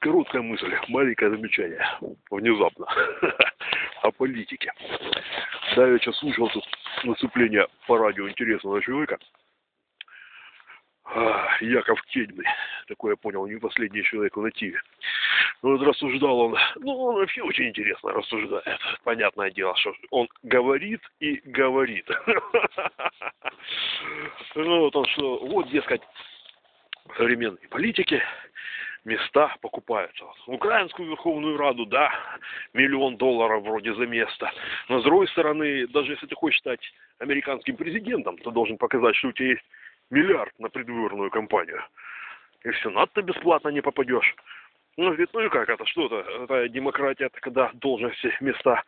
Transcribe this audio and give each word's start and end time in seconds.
Короткая 0.00 0.40
мысль, 0.40 0.74
маленькое 0.88 1.30
замечание. 1.30 1.86
Внезапно. 2.30 2.86
О 4.02 4.10
политике. 4.10 4.72
Да, 5.76 5.86
я 5.86 5.98
сейчас 5.98 6.16
слушал 6.16 6.48
тут 6.48 6.64
выступление 7.04 7.66
по 7.86 7.98
радио 7.98 8.26
интересного 8.26 8.80
человека. 8.80 9.18
А, 11.04 11.48
Яков 11.60 12.00
Кедьмый. 12.04 12.46
Такое 12.88 13.12
я 13.12 13.16
понял, 13.16 13.46
не 13.46 13.58
последний 13.58 14.02
человек 14.02 14.36
в 14.38 14.40
нативе. 14.40 14.80
Ну, 15.62 15.76
вот 15.76 15.86
рассуждал 15.86 16.38
он, 16.40 16.56
ну, 16.76 16.96
он 16.96 17.16
вообще 17.16 17.42
очень 17.42 17.68
интересно 17.68 18.12
рассуждает. 18.12 18.80
Понятное 19.04 19.50
дело, 19.50 19.76
что 19.76 19.92
он 20.10 20.28
говорит 20.42 21.02
и 21.20 21.42
говорит. 21.44 22.08
Ну, 24.54 24.80
вот 24.80 24.96
он 24.96 25.06
что, 25.06 25.38
вот, 25.46 25.68
дескать, 25.70 26.02
в 27.06 27.16
современной 27.16 27.68
политике 27.68 28.22
места 29.04 29.54
покупаются. 29.60 30.24
Украинскую 30.46 31.08
Верховную 31.08 31.56
Раду, 31.56 31.86
да, 31.86 32.12
миллион 32.74 33.16
долларов 33.16 33.62
вроде 33.62 33.94
за 33.94 34.06
место. 34.06 34.50
Но 34.88 35.00
с 35.00 35.04
другой 35.04 35.28
стороны, 35.28 35.86
даже 35.88 36.12
если 36.12 36.26
ты 36.26 36.34
хочешь 36.34 36.60
стать 36.60 36.80
американским 37.18 37.76
президентом, 37.76 38.36
ты 38.38 38.50
должен 38.50 38.76
показать, 38.76 39.16
что 39.16 39.28
у 39.28 39.32
тебя 39.32 39.50
есть 39.50 39.64
миллиард 40.10 40.52
на 40.58 40.68
предвыборную 40.68 41.30
кампанию. 41.30 41.82
И 42.62 42.70
в 42.70 42.78
Сенат 42.78 43.10
ты 43.12 43.22
бесплатно 43.22 43.68
не 43.68 43.80
попадешь. 43.80 44.34
Ну, 44.96 45.06
говорит, 45.06 45.30
ну 45.32 45.40
и 45.40 45.48
как 45.48 45.68
это, 45.68 45.86
что 45.86 46.06
это? 46.06 46.30
Это 46.42 46.68
демократия, 46.68 47.26
это 47.26 47.40
когда 47.40 47.70
должности, 47.74 48.36
места, 48.40 48.82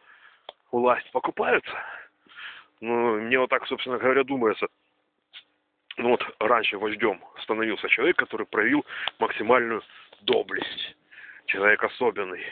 власть 0.71 1.11
покупаются. 1.11 1.73
Ну, 2.81 3.21
мне 3.21 3.39
вот 3.39 3.49
так, 3.49 3.67
собственно 3.67 3.99
говоря, 3.99 4.25
думается. 4.25 4.67
Ну 5.99 6.11
вот 6.11 6.25
раньше 6.39 6.79
вождем 6.79 7.21
становился 7.43 7.89
человек, 7.89 8.17
который 8.17 8.47
проявил 8.47 8.85
максимальную 9.19 9.83
доблесть. 10.23 10.97
Человек 11.47 11.83
особенный. 11.85 12.45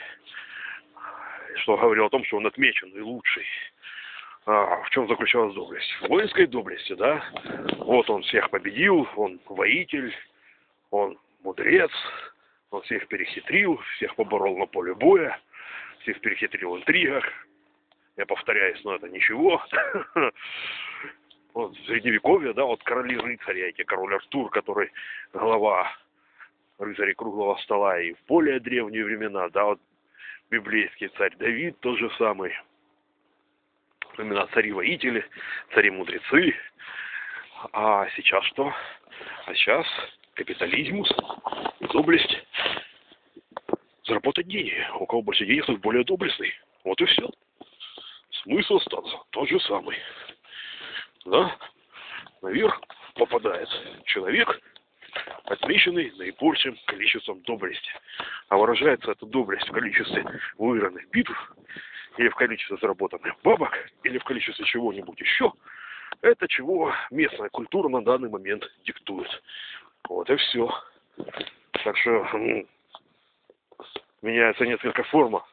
Что 1.57 1.77
говорил 1.77 2.05
о 2.05 2.09
том, 2.09 2.23
что 2.25 2.37
он 2.37 2.47
отмеченный, 2.47 3.01
лучший. 3.01 3.45
А, 4.45 4.81
в 4.83 4.89
чем 4.89 5.07
заключалась 5.07 5.53
доблесть? 5.53 5.91
В 6.01 6.07
воинской 6.07 6.45
доблести, 6.47 6.93
да? 6.93 7.23
Вот 7.77 8.09
он 8.09 8.23
всех 8.23 8.49
победил, 8.49 9.07
он 9.15 9.39
воитель, 9.45 10.15
он 10.89 11.17
мудрец, 11.43 11.91
он 12.71 12.81
всех 12.83 13.07
перехитрил, 13.07 13.77
всех 13.95 14.15
поборол 14.15 14.57
на 14.57 14.65
поле 14.65 14.93
боя, 14.93 15.39
всех 15.99 16.19
перехитрил 16.21 16.73
в 16.73 16.77
интригах. 16.79 17.25
Я 18.17 18.25
повторяюсь, 18.25 18.83
но 18.83 18.95
это 18.95 19.09
ничего. 19.09 19.63
Вот 21.53 21.75
в 21.75 21.85
средневековье, 21.85 22.53
да, 22.53 22.63
вот 22.63 22.81
короли 22.83 23.17
рыцаря, 23.17 23.67
эти 23.67 23.83
король 23.83 24.15
Артур, 24.15 24.49
который 24.49 24.91
глава 25.33 25.91
рыцарей 26.79 27.13
круглого 27.13 27.57
стола, 27.57 27.99
и 27.99 28.13
в 28.13 28.23
более 28.27 28.59
древние 28.59 29.03
времена, 29.03 29.49
да, 29.49 29.65
вот 29.65 29.79
библейский 30.49 31.09
царь 31.17 31.35
Давид 31.37 31.79
тот 31.81 31.97
же 31.99 32.09
самый. 32.17 32.53
Именно 34.17 34.47
цари-воители, 34.47 35.25
цари-мудрецы. 35.73 36.55
А 37.73 38.07
сейчас 38.15 38.43
что? 38.45 38.73
А 39.45 39.53
сейчас 39.53 39.85
капитализмус, 40.35 41.09
доблесть, 41.93 42.45
заработать 44.05 44.47
деньги. 44.47 44.85
У 44.99 45.05
кого 45.05 45.21
больше 45.21 45.45
денег, 45.45 45.65
тот 45.65 45.79
более 45.79 46.03
доблестный. 46.03 46.53
Вот 46.83 46.99
и 47.01 47.05
все. 47.05 47.29
Смысл 48.43 48.77
остался 48.77 49.17
тот 49.29 49.47
же 49.49 49.59
самый. 49.61 49.97
Да? 51.31 51.49
Наверх 52.41 52.81
попадает 53.15 53.69
человек, 54.03 54.59
отмеченный 55.45 56.11
наибольшим 56.17 56.77
количеством 56.85 57.41
доблести. 57.43 57.89
А 58.49 58.57
выражается 58.57 59.11
эта 59.11 59.25
доблесть 59.25 59.69
в 59.69 59.71
количестве 59.71 60.25
выигранных 60.57 61.09
битв, 61.09 61.55
или 62.17 62.27
в 62.27 62.35
количестве 62.35 62.77
заработанных 62.81 63.39
бабок, 63.43 63.71
или 64.03 64.17
в 64.17 64.25
количестве 64.25 64.65
чего-нибудь 64.65 65.21
еще. 65.21 65.53
Это 66.21 66.49
чего 66.49 66.93
местная 67.11 67.47
культура 67.47 67.87
на 67.87 68.03
данный 68.03 68.29
момент 68.29 68.69
диктует. 68.83 69.29
Вот 70.09 70.29
и 70.29 70.35
все. 70.35 70.69
Так 71.85 71.95
что 71.97 72.27
меняется 74.21 74.65
несколько 74.65 75.03
форма, 75.03 75.45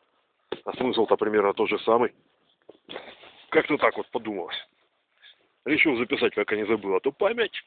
а 0.64 0.72
смысл-то 0.72 1.16
примерно 1.16 1.54
тот 1.54 1.68
же 1.68 1.78
самый. 1.80 2.12
Как-то 3.50 3.76
так 3.78 3.96
вот 3.96 4.08
подумалось. 4.10 4.67
Решил 5.64 5.96
записать, 5.96 6.34
пока 6.34 6.56
не 6.56 6.66
забыл, 6.66 6.94
а 6.94 7.00
то 7.00 7.12
память 7.12 7.62